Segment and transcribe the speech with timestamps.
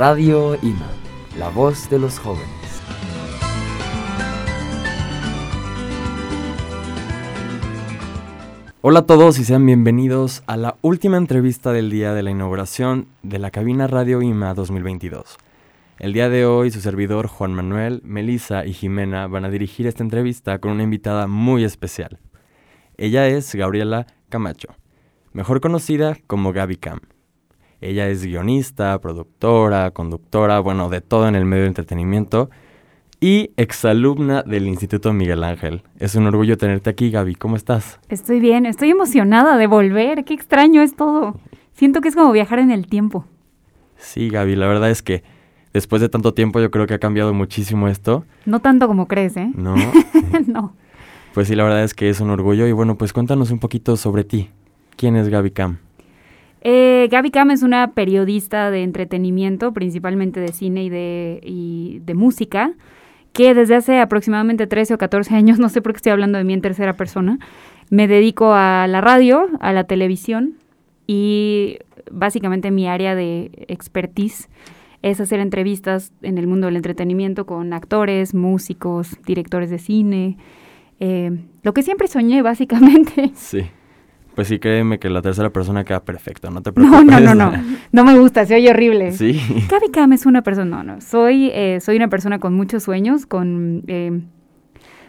[0.00, 0.90] Radio IMA,
[1.38, 2.48] la voz de los jóvenes.
[8.80, 13.08] Hola a todos y sean bienvenidos a la última entrevista del día de la inauguración
[13.22, 15.36] de la cabina Radio IMA 2022.
[15.98, 20.02] El día de hoy su servidor Juan Manuel, Melissa y Jimena van a dirigir esta
[20.02, 22.20] entrevista con una invitada muy especial.
[22.96, 24.68] Ella es Gabriela Camacho,
[25.34, 27.00] mejor conocida como Gaby Cam.
[27.80, 32.50] Ella es guionista, productora, conductora, bueno, de todo en el medio de entretenimiento
[33.20, 35.82] y exalumna del Instituto Miguel Ángel.
[35.98, 37.34] Es un orgullo tenerte aquí, Gaby.
[37.34, 38.00] ¿Cómo estás?
[38.08, 40.24] Estoy bien, estoy emocionada de volver.
[40.24, 41.38] Qué extraño es todo.
[41.74, 43.26] Siento que es como viajar en el tiempo.
[43.96, 45.22] Sí, Gaby, la verdad es que
[45.74, 48.24] después de tanto tiempo yo creo que ha cambiado muchísimo esto.
[48.46, 49.50] No tanto como crees, ¿eh?
[49.54, 49.74] No.
[50.46, 50.74] no.
[51.34, 52.66] Pues sí, la verdad es que es un orgullo.
[52.66, 54.50] Y bueno, pues cuéntanos un poquito sobre ti.
[54.96, 55.78] ¿Quién es Gaby Cam?
[56.62, 62.14] Eh, Gaby Cam es una periodista de entretenimiento, principalmente de cine y de, y de
[62.14, 62.74] música
[63.32, 66.44] que desde hace aproximadamente 13 o 14 años, no sé por qué estoy hablando de
[66.44, 67.38] mí en tercera persona,
[67.88, 70.54] me dedico a la radio, a la televisión
[71.06, 71.78] y
[72.10, 74.48] básicamente mi área de expertise
[75.02, 80.36] es hacer entrevistas en el mundo del entretenimiento con actores, músicos, directores de cine,
[80.98, 81.30] eh,
[81.62, 83.30] lo que siempre soñé básicamente.
[83.34, 83.62] Sí.
[84.34, 87.00] Pues sí, créeme que la tercera persona queda perfecta, no te preocupes.
[87.04, 89.12] No, no, no, no, no me gusta, se oye horrible.
[89.12, 89.40] Sí.
[89.68, 93.26] Gaby Cam es una persona, no, no, soy, eh, soy una persona con muchos sueños,
[93.26, 94.20] con, eh,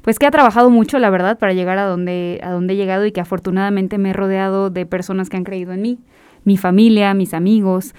[0.02, 3.06] pues que ha trabajado mucho, la verdad, para llegar a donde, a donde he llegado
[3.06, 6.00] y que afortunadamente me he rodeado de personas que han creído en mí,
[6.44, 7.94] mi familia, mis amigos,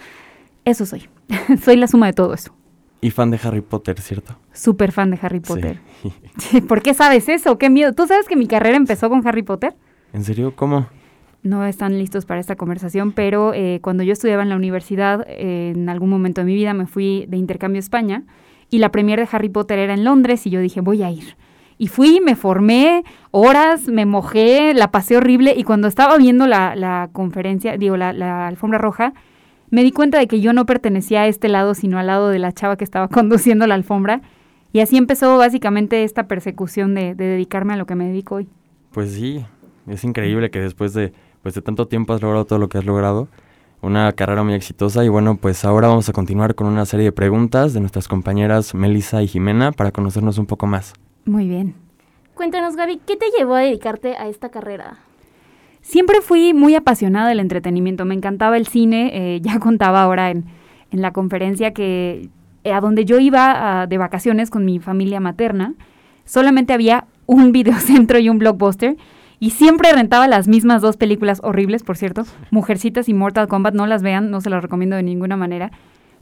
[0.65, 1.09] eso soy,
[1.63, 2.55] soy la suma de todo eso.
[3.01, 4.37] Y fan de Harry Potter, ¿cierto?
[4.53, 5.81] Súper fan de Harry Potter.
[6.39, 6.61] Sí.
[6.61, 7.59] ¿Por qué sabes eso?
[7.59, 7.93] ¿Qué miedo?
[7.95, 9.75] ¿Tú sabes que mi carrera empezó con Harry Potter?
[10.13, 10.55] ¿En serio?
[10.55, 10.87] ¿Cómo?
[11.43, 15.73] No están listos para esta conversación, pero eh, cuando yo estudiaba en la universidad, eh,
[15.75, 18.25] en algún momento de mi vida me fui de intercambio a España
[18.71, 21.37] y la premier de Harry Potter era en Londres y yo dije, voy a ir.
[21.79, 23.03] Y fui, me formé
[23.33, 28.47] horas, me mojé, la pasé horrible y cuando estaba viendo la, conferencia, digo, la, la,
[28.47, 29.15] alfombra roja,
[29.71, 32.39] me di cuenta de que yo no pertenecía a este lado, sino al lado de
[32.39, 34.23] la chava que estaba conduciendo la alfombra.
[34.73, 38.49] Y así empezó básicamente esta persecución de, de dedicarme a lo que me dedico hoy.
[38.93, 39.45] Pues sí,
[39.87, 42.85] es increíble que después de pues de tanto tiempo has logrado todo lo que has
[42.85, 43.29] logrado.
[43.81, 47.13] Una carrera muy exitosa y bueno, pues ahora vamos a continuar con una serie de
[47.13, 50.95] preguntas de nuestras compañeras Melissa y Jimena para conocernos un poco más.
[51.25, 51.75] Muy bien.
[52.35, 54.99] Cuéntanos, Gaby, ¿qué te llevó a dedicarte a esta carrera?
[55.81, 60.45] Siempre fui muy apasionada del entretenimiento, me encantaba el cine, eh, ya contaba ahora en,
[60.93, 62.29] en, la conferencia que
[62.63, 65.75] eh, a donde yo iba de vacaciones con mi familia materna,
[66.25, 68.97] solamente había un videocentro y un blockbuster
[69.43, 72.23] y siempre rentaba las mismas dos películas horribles, por cierto,
[72.53, 75.73] Mujercitas y Mortal Kombat, no las vean, no se las recomiendo de ninguna manera.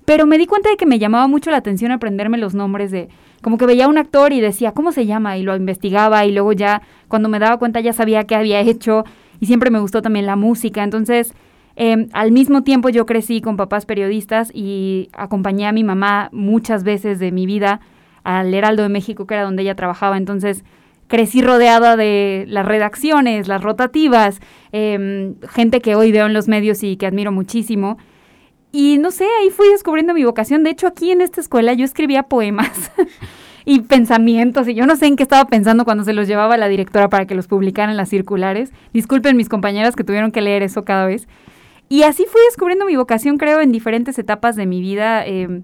[0.06, 3.10] Pero me di cuenta de que me llamaba mucho la atención aprenderme los nombres de,
[3.42, 5.36] como que veía a un actor y decía, ¿cómo se llama?
[5.36, 9.04] Y lo investigaba y luego ya, cuando me daba cuenta ya sabía qué había hecho
[9.38, 10.82] y siempre me gustó también la música.
[10.82, 11.34] Entonces,
[11.76, 16.84] eh, al mismo tiempo yo crecí con papás periodistas y acompañé a mi mamá muchas
[16.84, 17.82] veces de mi vida
[18.25, 20.16] al Heraldo de México, que era donde ella trabajaba.
[20.16, 20.64] Entonces,
[21.10, 24.41] crecí rodeada de las redacciones, las rotativas,
[24.71, 27.98] eh, gente que hoy veo en los medios y que admiro muchísimo.
[28.71, 30.62] Y no sé, ahí fui descubriendo mi vocación.
[30.62, 32.93] De hecho, aquí en esta escuela yo escribía poemas
[33.65, 36.69] y pensamientos y yo no sé en qué estaba pensando cuando se los llevaba la
[36.69, 38.71] directora para que los publicaran en las circulares.
[38.92, 41.27] Disculpen mis compañeras que tuvieron que leer eso cada vez.
[41.88, 45.27] Y así fui descubriendo mi vocación, creo, en diferentes etapas de mi vida.
[45.27, 45.62] Eh,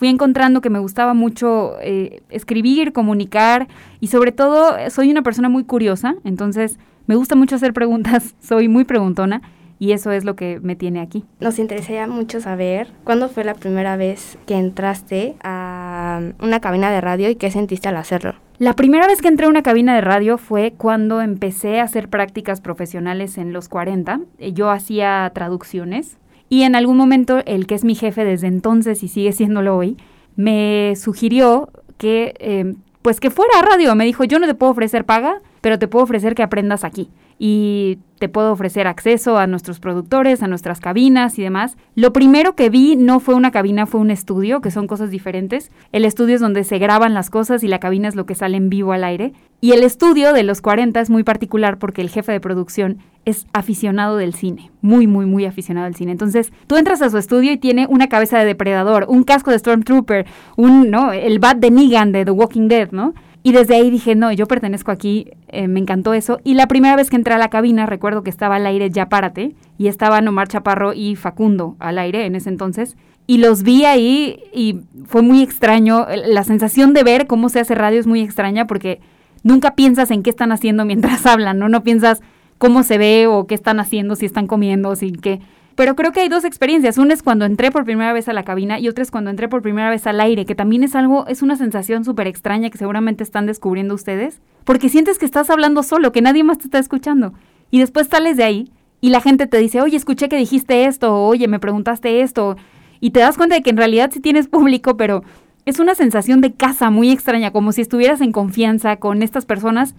[0.00, 3.68] fui encontrando que me gustaba mucho eh, escribir, comunicar
[4.00, 8.66] y sobre todo soy una persona muy curiosa, entonces me gusta mucho hacer preguntas, soy
[8.68, 9.42] muy preguntona
[9.78, 11.26] y eso es lo que me tiene aquí.
[11.38, 17.02] Nos interesaría mucho saber cuándo fue la primera vez que entraste a una cabina de
[17.02, 18.36] radio y qué sentiste al hacerlo.
[18.56, 22.08] La primera vez que entré a una cabina de radio fue cuando empecé a hacer
[22.08, 24.20] prácticas profesionales en los 40.
[24.54, 26.16] Yo hacía traducciones
[26.50, 29.96] y en algún momento el que es mi jefe desde entonces y sigue siéndolo hoy,
[30.34, 33.94] me sugirió que, eh, pues que fuera a radio.
[33.94, 37.08] Me dijo, yo no te puedo ofrecer paga, pero te puedo ofrecer que aprendas aquí.
[37.42, 41.78] Y te puedo ofrecer acceso a nuestros productores, a nuestras cabinas y demás.
[41.94, 45.70] Lo primero que vi no fue una cabina, fue un estudio, que son cosas diferentes.
[45.92, 48.58] El estudio es donde se graban las cosas y la cabina es lo que sale
[48.58, 49.32] en vivo al aire.
[49.62, 53.46] Y el estudio de los 40 es muy particular porque el jefe de producción es
[53.52, 56.12] aficionado del cine, muy, muy, muy aficionado al cine.
[56.12, 59.58] Entonces, tú entras a su estudio y tiene una cabeza de depredador, un casco de
[59.58, 61.12] Stormtrooper, un, ¿no?
[61.12, 63.14] El bat de Negan de The Walking Dead, ¿no?
[63.42, 66.40] Y desde ahí dije, no, yo pertenezco aquí, eh, me encantó eso.
[66.44, 69.08] Y la primera vez que entré a la cabina, recuerdo que estaba al aire Ya
[69.08, 72.96] Párate, y estaban Omar Chaparro y Facundo al aire en ese entonces.
[73.26, 76.06] y los vi ahí y fue muy extraño.
[76.26, 79.00] La sensación de ver cómo se hace radio es muy extraña porque
[79.44, 81.68] nunca piensas en qué están haciendo mientras hablan, ¿no?
[81.68, 82.20] No piensas
[82.58, 85.40] cómo se ve o qué están haciendo, si están comiendo, si qué.
[85.80, 86.98] Pero creo que hay dos experiencias.
[86.98, 89.48] Una es cuando entré por primera vez a la cabina y otra es cuando entré
[89.48, 92.76] por primera vez al aire, que también es algo, es una sensación súper extraña que
[92.76, 96.78] seguramente están descubriendo ustedes, porque sientes que estás hablando solo, que nadie más te está
[96.78, 97.32] escuchando.
[97.70, 101.14] Y después sales de ahí y la gente te dice, oye, escuché que dijiste esto,
[101.14, 102.58] o, oye, me preguntaste esto,
[103.00, 105.24] y te das cuenta de que en realidad sí tienes público, pero
[105.64, 109.94] es una sensación de casa muy extraña, como si estuvieras en confianza con estas personas,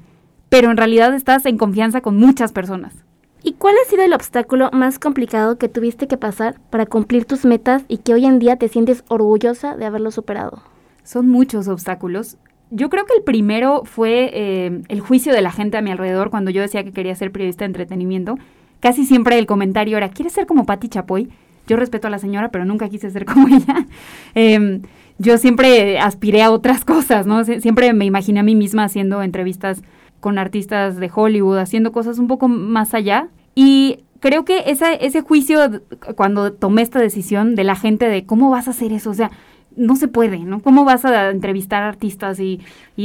[0.48, 3.04] pero en realidad estás en confianza con muchas personas.
[3.44, 7.44] ¿Y cuál ha sido el obstáculo más complicado que tuviste que pasar para cumplir tus
[7.44, 10.62] metas y que hoy en día te sientes orgullosa de haberlo superado?
[11.04, 12.38] Son muchos obstáculos.
[12.70, 16.30] Yo creo que el primero fue eh, el juicio de la gente a mi alrededor
[16.30, 18.36] cuando yo decía que quería ser periodista de entretenimiento.
[18.80, 21.30] Casi siempre el comentario era, ¿quieres ser como Patti Chapoy?
[21.68, 23.88] Yo respeto a la señora, pero nunca quise ser como ella.
[24.36, 24.84] Em,
[25.18, 27.44] yo siempre aspiré a otras cosas, ¿no?
[27.44, 29.82] siempre me imaginé a mí misma haciendo entrevistas
[30.22, 33.28] con artistas de Hollywood, haciendo cosas un poco más allá.
[33.54, 35.82] Y creo que ese, juicio,
[36.16, 39.32] cuando tomé esta decisión de la gente de cómo vas a hacer eso, o sea,
[39.76, 40.62] no se puede, ¿no?
[40.62, 42.62] ¿Cómo vas a entrevistar artistas y,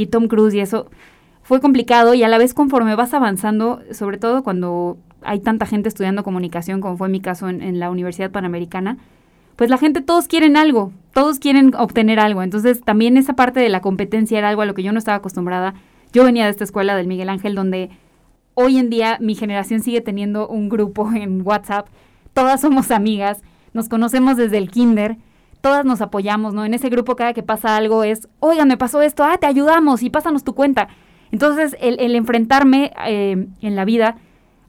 [0.09, 0.89] Tom Cruise y eso?
[1.43, 5.89] Fue complicado y a la vez conforme vas avanzando, sobre todo cuando hay tanta gente
[5.89, 8.97] estudiando comunicación, como fue mi caso en la Universidad Panamericana,
[9.57, 12.43] pues la gente, todos quieren algo, todos quieren obtener algo.
[12.43, 15.17] Entonces también esa parte de la competencia era algo a lo que yo no estaba
[15.17, 15.73] acostumbrada.
[16.13, 17.89] Yo venía de esta escuela del Miguel Ángel donde
[18.53, 21.87] hoy en día mi generación sigue teniendo un grupo en WhatsApp,
[22.33, 23.41] todas somos amigas,
[23.73, 25.17] nos conocemos desde el kinder,
[25.61, 26.65] todas nos apoyamos, ¿no?
[26.65, 30.01] En ese grupo cada que pasa algo es, oigan, me pasó esto, ah, te ayudamos
[30.03, 30.87] y pásanos tu cuenta.
[31.31, 34.17] Entonces el, enfrentarme eh, en la vida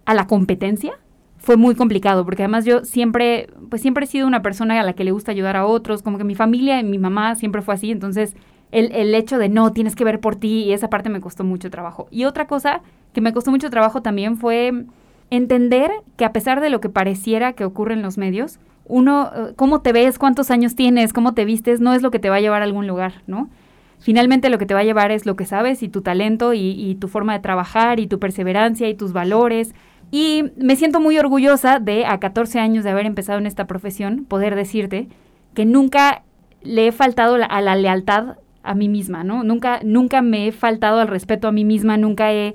[0.05, 0.93] a la competencia
[1.37, 4.94] fue muy complicado, porque además yo siempre, pues siempre he sido una persona a la
[4.94, 7.75] que le gusta ayudar a otros, como que mi familia y mi mamá siempre fue
[7.75, 8.34] así, entonces
[8.73, 11.44] el, el hecho de no, tienes que ver por ti, y esa parte me costó
[11.44, 12.09] mucho trabajo.
[12.11, 12.82] Y otra cosa
[13.12, 14.85] que me costó mucho trabajo también fue
[15.31, 19.53] entender que a pesar de lo que pareciera que ocurre en los medios, uno, eh,
[19.56, 22.37] cómo te ves, cuántos años tienes, cómo te vistes, no es lo que te va
[22.37, 23.50] a llevar a algún lugar, ¿no?
[23.99, 26.70] Finalmente lo que te va a llevar es lo que sabes y tu talento y,
[26.70, 29.75] y tu forma de trabajar y tu perseverancia y tus valores
[30.11, 34.25] y me siento muy orgullosa de, a 14 años de haber empezado en esta profesión,
[34.25, 35.09] poder decirte
[35.55, 36.23] que nunca
[36.62, 38.37] le he faltado a la lealtad
[38.69, 39.44] a mí misma, ¿no?
[39.44, 42.55] Nunca, nunca me he faltado al respeto a mí misma, nunca he...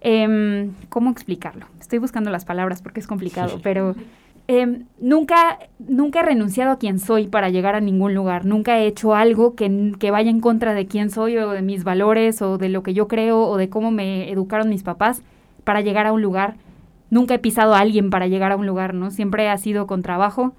[0.00, 1.66] Em, ¿Cómo explicarlo?
[1.78, 3.94] Estoy buscando las palabras porque es complicado, pero
[4.48, 8.46] em, nunca, nunca he renunciado a quien soy para llegar a ningún lugar.
[8.46, 11.84] Nunca he hecho algo que, que vaya en contra de quién soy o de mis
[11.84, 15.22] valores o de lo que yo creo o de cómo me educaron mis papás
[15.64, 16.54] para llegar a un lugar
[17.10, 19.10] nunca he pisado a alguien para llegar a un lugar, ¿no?
[19.10, 20.54] Siempre ha sido con trabajo.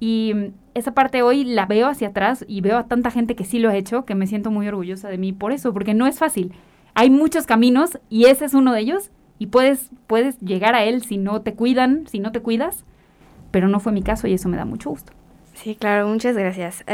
[0.00, 3.58] Y esa parte hoy la veo hacia atrás y veo a tanta gente que sí
[3.58, 6.18] lo ha hecho, que me siento muy orgullosa de mí por eso, porque no es
[6.18, 6.52] fácil.
[6.94, 11.02] Hay muchos caminos y ese es uno de ellos y puedes, puedes llegar a él
[11.02, 12.84] si no te cuidan, si no te cuidas,
[13.50, 15.12] pero no fue mi caso y eso me da mucho gusto.
[15.54, 16.84] Sí, claro, muchas gracias.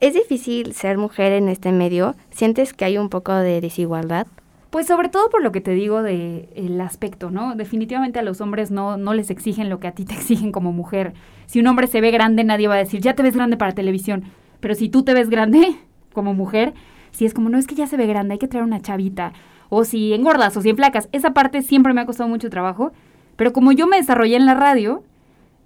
[0.00, 2.14] ¿Es difícil ser mujer en este medio?
[2.30, 4.28] ¿Sientes que hay un poco de desigualdad?
[4.70, 7.54] Pues sobre todo por lo que te digo del el aspecto, ¿no?
[7.54, 10.72] Definitivamente a los hombres no, no les exigen lo que a ti te exigen como
[10.72, 11.14] mujer.
[11.46, 13.72] Si un hombre se ve grande, nadie va a decir, ya te ves grande para
[13.72, 14.24] televisión.
[14.60, 15.76] Pero si tú te ves grande
[16.12, 16.74] como mujer,
[17.12, 19.32] si es como, no es que ya se ve grande, hay que traer una chavita.
[19.70, 21.08] O si engordas o si flacas.
[21.12, 22.92] Esa parte siempre me ha costado mucho trabajo.
[23.36, 25.02] Pero como yo me desarrollé en la radio,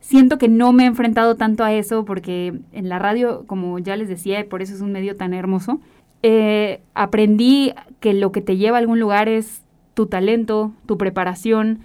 [0.00, 3.96] siento que no me he enfrentado tanto a eso porque en la radio, como ya
[3.96, 5.80] les decía, por eso es un medio tan hermoso,
[6.22, 9.62] eh, aprendí que lo que te lleva a algún lugar es
[9.94, 11.80] tu talento, tu preparación,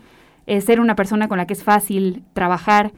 [0.47, 2.91] eh, ser una persona con la que es fácil trabajar,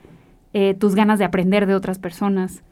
[0.54, 2.64] eh, tus ganas de aprender de otras personas.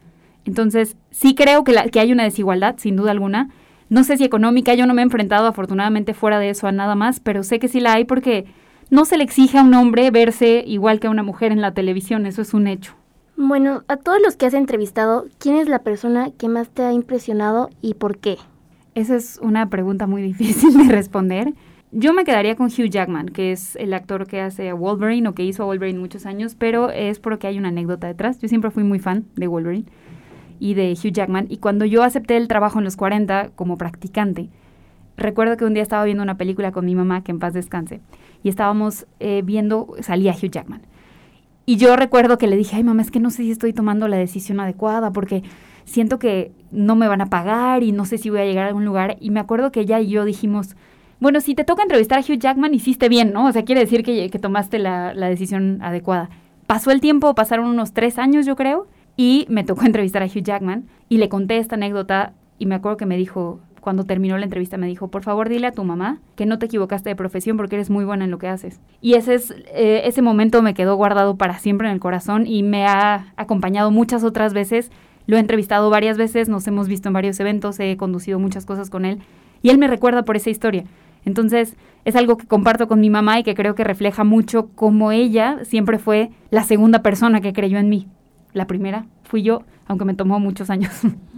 [0.46, 3.50] Entonces, sí creo que, que hay una desigualdad, sin duda alguna.
[3.90, 6.96] No sé si económica, yo no me he enfrentado afortunadamente fuera de eso a nada
[6.96, 8.46] más, pero sé que sí la hay porque
[8.90, 11.74] no se le exige a un hombre verse igual que a una mujer en la
[11.74, 12.94] televisión, eso es un hecho.
[13.36, 16.94] Bueno, a todos los que has entrevistado, ¿quién es la persona que más te ha
[16.94, 18.38] impresionado y por qué?
[18.98, 21.54] Esa es una pregunta muy difícil de responder.
[21.92, 25.36] Yo me quedaría con Hugh Jackman, que es el actor que hace a Wolverine o
[25.36, 28.40] que hizo a Wolverine muchos años, pero es porque hay una anécdota detrás.
[28.40, 29.86] Yo siempre fui muy fan de Wolverine
[30.60, 31.46] y de Hugh Jackman.
[31.48, 34.50] Y cuando yo acepté el trabajo en los 40 como practicante,
[35.16, 38.02] recuerdo que un día estaba viendo una película con mi mamá, que en paz descanse,
[38.42, 40.82] y estábamos eh, viendo, salía Hugh Jackman.
[41.68, 44.08] Y yo recuerdo que le dije, ay mamá, es que no sé si estoy tomando
[44.08, 45.44] la decisión adecuada porque
[45.88, 48.68] siento que no me van a pagar y no sé si voy a llegar a
[48.68, 49.18] algún lugar.
[49.20, 50.76] Y me acuerdo que ella y yo dijimos,
[51.20, 53.48] bueno, si te toca entrevistar a Hugh Jackman, hiciste bien, ¿no?
[53.48, 56.30] O sea, quiere decir que, tomaste la, decisión adecuada.
[56.68, 60.44] Pasó el tiempo, pasaron unos tres años, yo creo, Y me tocó entrevistar a Hugh
[60.44, 64.44] Jackman y le conté esta anécdota y me acuerdo que me dijo, cuando terminó la
[64.44, 67.56] entrevista me dijo, por favor dile a tu mamá que no te equivocaste de profesión
[67.56, 68.82] porque eres muy buena en lo que haces.
[69.00, 72.64] Y ese, es, eh, ese momento me quedó guardado para siempre en el corazón y
[72.64, 74.92] me ha acompañado muchas otras veces.
[75.28, 78.90] Lo he entrevistado varias veces, nos hemos visto en varios eventos, he conducido muchas cosas
[78.90, 79.20] con él
[79.62, 80.86] y él me recuerda por esa historia.
[81.26, 85.12] Entonces es algo que comparto con mi mamá y que creo que refleja mucho cómo
[85.12, 88.08] ella siempre fue la segunda persona que creyó en mí.
[88.54, 90.94] La primera fui yo, aunque me tomó muchos años.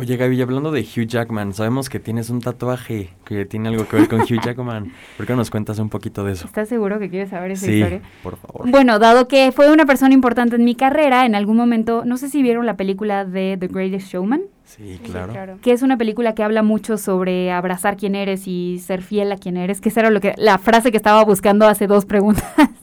[0.00, 3.96] Oye, Gaby, hablando de Hugh Jackman, sabemos que tienes un tatuaje que tiene algo que
[3.96, 4.92] ver con Hugh Jackman.
[5.16, 6.46] ¿Por qué no nos cuentas un poquito de eso?
[6.46, 8.02] ¿Estás seguro que quieres saber esa sí, historia?
[8.22, 8.70] por favor.
[8.70, 12.28] Bueno, dado que fue una persona importante en mi carrera, en algún momento, no sé
[12.28, 14.42] si vieron la película de The Greatest Showman.
[14.64, 15.58] Sí, claro.
[15.62, 19.36] Que es una película que habla mucho sobre abrazar quién eres y ser fiel a
[19.36, 22.44] quién eres, que esa era lo que, la frase que estaba buscando hace dos preguntas.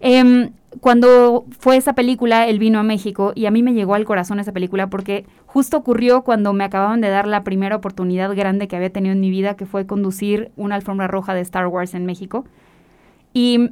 [0.00, 4.04] Em, cuando fue esa película, él vino a México y a mí me llegó al
[4.04, 8.68] corazón esa película porque justo ocurrió cuando me acababan de dar la primera oportunidad grande
[8.68, 11.94] que había tenido en mi vida, que fue conducir una alfombra roja de Star Wars
[11.94, 12.44] en México.
[13.32, 13.70] Y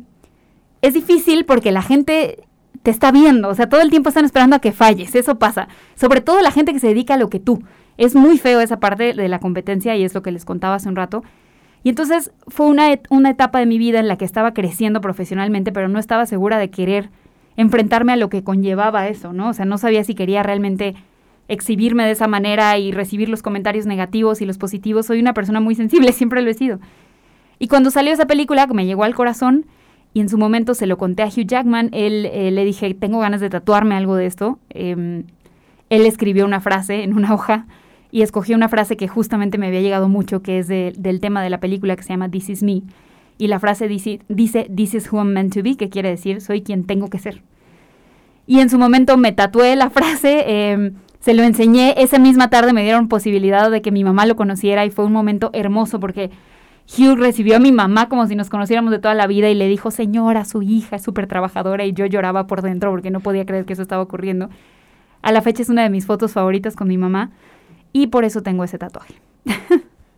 [0.80, 2.44] es difícil porque la gente
[2.82, 5.68] te está viendo, o sea, todo el tiempo están esperando a que falles, eso pasa.
[5.96, 7.62] Sobre todo la gente que se dedica a lo que tú.
[7.98, 10.88] Es muy feo esa parte de la competencia y es lo que les contaba hace
[10.88, 11.24] un rato.
[11.82, 15.72] Y entonces fue una, una etapa de mi vida en la que estaba creciendo profesionalmente,
[15.72, 17.10] pero no estaba segura de querer
[17.56, 19.50] enfrentarme a lo que conllevaba eso, ¿no?
[19.50, 20.94] O sea, no sabía si quería realmente
[21.48, 25.06] exhibirme de esa manera y recibir los comentarios negativos y los positivos.
[25.06, 26.80] Soy una persona muy sensible, siempre lo he sido.
[27.58, 29.66] Y cuando salió esa película, me llegó al corazón,
[30.12, 33.18] y en su momento se lo conté a Hugh Jackman, él eh, le dije, tengo
[33.18, 34.58] ganas de tatuarme algo de esto.
[34.70, 35.24] Eh,
[35.90, 37.66] él escribió una frase en una hoja
[38.16, 41.42] y escogí una frase que justamente me había llegado mucho, que es de, del tema
[41.42, 42.80] de la película que se llama This Is Me.
[43.36, 46.40] Y la frase dice, dice, This is who I'm meant to be, que quiere decir,
[46.40, 47.42] soy quien tengo que ser.
[48.46, 52.72] Y en su momento me tatué la frase, eh, se lo enseñé, esa misma tarde
[52.72, 56.30] me dieron posibilidad de que mi mamá lo conociera y fue un momento hermoso porque
[56.86, 59.68] Hugh recibió a mi mamá como si nos conociéramos de toda la vida y le
[59.68, 63.44] dijo, señora, su hija es súper trabajadora y yo lloraba por dentro porque no podía
[63.44, 64.48] creer que eso estaba ocurriendo.
[65.20, 67.30] A la fecha es una de mis fotos favoritas con mi mamá
[68.02, 69.14] y por eso tengo ese tatuaje.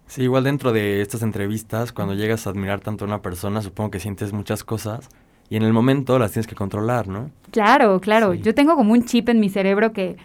[0.06, 3.92] sí, igual dentro de estas entrevistas, cuando llegas a admirar tanto a una persona, supongo
[3.92, 5.08] que sientes muchas cosas
[5.48, 7.30] y en el momento las tienes que controlar, ¿no?
[7.52, 8.32] Claro, claro.
[8.32, 8.40] Sí.
[8.42, 10.16] Yo tengo como un chip en mi cerebro que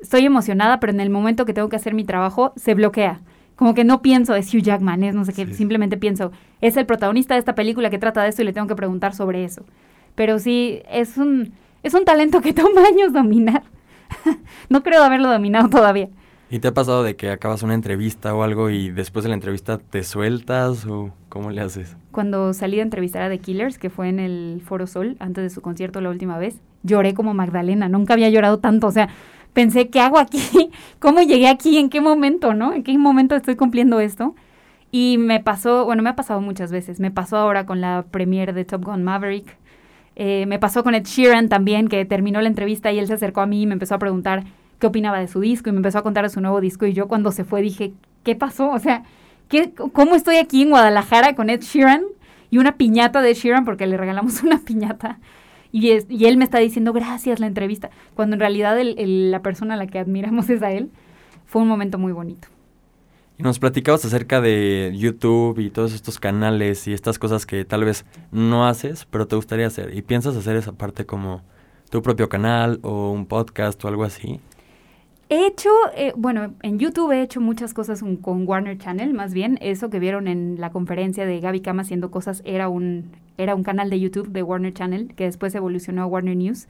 [0.00, 3.22] estoy emocionada, pero en el momento que tengo que hacer mi trabajo se bloquea.
[3.56, 5.54] Como que no pienso, es Hugh Jackman, es no sé qué, sí.
[5.54, 6.30] simplemente pienso,
[6.60, 9.14] es el protagonista de esta película que trata de esto y le tengo que preguntar
[9.14, 9.64] sobre eso.
[10.14, 13.62] Pero sí, es un, es un talento que toma años dominar.
[14.68, 16.10] no creo haberlo dominado todavía.
[16.52, 19.36] ¿Y te ha pasado de que acabas una entrevista o algo y después de la
[19.36, 21.96] entrevista te sueltas o cómo le haces?
[22.10, 25.48] Cuando salí a entrevistar a The Killers, que fue en el Foro Sol, antes de
[25.48, 29.08] su concierto la última vez, lloré como Magdalena, nunca había llorado tanto, o sea,
[29.54, 30.42] pensé, ¿qué hago aquí?
[30.98, 31.78] ¿Cómo llegué aquí?
[31.78, 32.74] ¿En qué momento, no?
[32.74, 34.34] ¿En qué momento estoy cumpliendo esto?
[34.90, 38.52] Y me pasó, bueno, me ha pasado muchas veces, me pasó ahora con la premiere
[38.52, 39.56] de Top Gun Maverick,
[40.16, 43.40] eh, me pasó con Ed Sheeran también, que terminó la entrevista y él se acercó
[43.40, 44.44] a mí y me empezó a preguntar
[44.82, 46.92] qué opinaba de su disco y me empezó a contar de su nuevo disco y
[46.92, 47.92] yo cuando se fue dije,
[48.24, 48.68] ¿qué pasó?
[48.72, 49.04] O sea,
[49.48, 52.02] ¿qué, ¿cómo estoy aquí en Guadalajara con Ed Sheeran
[52.50, 55.20] y una piñata de Ed Sheeran porque le regalamos una piñata?
[55.70, 59.86] Y, él me está diciendo gracias la entrevista, cuando en realidad la persona a la
[59.86, 60.90] que admiramos es a él.
[61.46, 62.48] Fue un momento muy bonito.
[63.38, 67.84] Y nos platicabas acerca de YouTube y todos estos canales y estas cosas que tal
[67.84, 69.96] vez no haces, pero te gustaría hacer.
[69.96, 71.42] ¿Y piensas hacer esa parte como
[71.88, 74.40] tu propio canal o un podcast o algo así?
[75.32, 79.58] He hecho, eh, bueno, en YouTube he hecho muchas cosas con Warner Channel, más bien.
[79.62, 83.62] Eso que vieron en la conferencia de Gaby Cama haciendo cosas era un, era un
[83.62, 86.68] canal de YouTube de Warner Channel que después evolucionó a Warner News.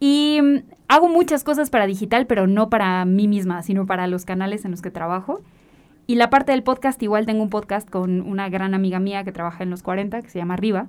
[0.00, 4.26] Y um, hago muchas cosas para digital, pero no para mí misma, sino para los
[4.26, 5.40] canales en los que trabajo.
[6.06, 9.32] Y la parte del podcast, igual tengo un podcast con una gran amiga mía que
[9.32, 10.88] trabaja en los 40, que se llama Riva,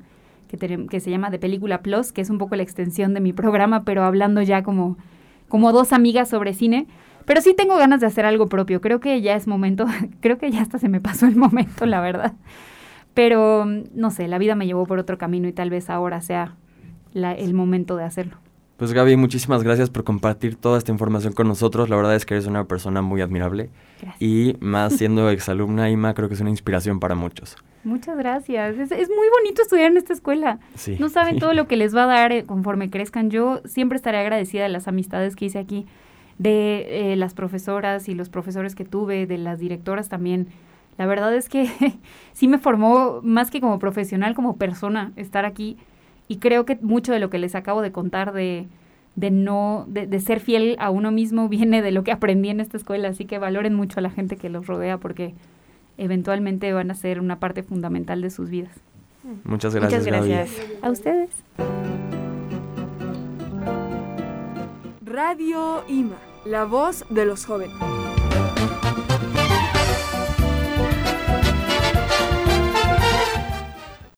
[0.50, 0.58] que,
[0.89, 3.86] que se llama De Película Plus, que es un poco la extensión de mi programa,
[3.86, 4.98] pero hablando ya como
[5.50, 6.88] como dos amigas sobre cine,
[7.25, 8.79] pero sí tengo ganas de hacer algo propio.
[8.79, 9.86] Creo que ya es momento,
[10.22, 12.34] creo que ya hasta se me pasó el momento, la verdad.
[13.13, 16.56] Pero no sé, la vida me llevó por otro camino y tal vez ahora sea
[17.12, 18.38] la, el momento de hacerlo.
[18.77, 21.89] Pues Gaby, muchísimas gracias por compartir toda esta información con nosotros.
[21.89, 23.70] La verdad es que eres una persona muy admirable.
[24.01, 24.22] Gracias.
[24.22, 27.58] Y más siendo exalumna, Ima, creo que es una inspiración para muchos.
[27.83, 28.77] Muchas gracias.
[28.77, 30.59] Es, es, muy bonito estudiar en esta escuela.
[30.75, 30.98] Sí.
[31.00, 33.29] No saben todo lo que les va a dar eh, conforme crezcan.
[33.29, 35.86] Yo siempre estaré agradecida de las amistades que hice aquí,
[36.38, 40.48] de eh, las profesoras y los profesores que tuve, de las directoras también.
[40.98, 41.69] La verdad es que
[42.33, 45.77] sí me formó más que como profesional, como persona, estar aquí.
[46.27, 48.67] Y creo que mucho de lo que les acabo de contar de,
[49.15, 52.59] de no, de, de, ser fiel a uno mismo viene de lo que aprendí en
[52.59, 55.33] esta escuela, así que valoren mucho a la gente que los rodea porque
[56.00, 58.75] eventualmente van a ser una parte fundamental de sus vidas.
[59.44, 60.01] Muchas gracias.
[60.01, 60.58] Muchas gracias.
[60.58, 60.79] Gaby.
[60.82, 61.29] A ustedes.
[65.06, 67.75] Radio IMA, la voz de los jóvenes.